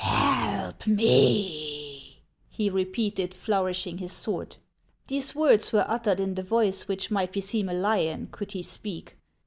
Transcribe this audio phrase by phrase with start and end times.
[0.03, 4.55] "Help me!" he repeated, flourishing his sword.
[5.05, 9.15] These words were uttered in the voice which might beseem a lion, could he speak.